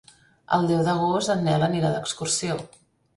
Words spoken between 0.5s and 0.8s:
El deu